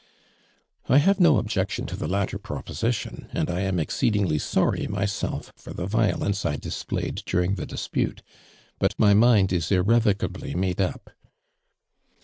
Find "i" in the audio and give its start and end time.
0.89-0.97, 6.43-6.55